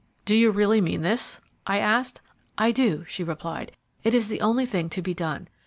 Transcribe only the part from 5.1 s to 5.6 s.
done.